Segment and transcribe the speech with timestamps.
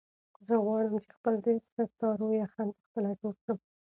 [0.45, 1.47] زه غواړم چې خپل د
[1.87, 3.57] ستارو یخن په خپله جوړ کړم.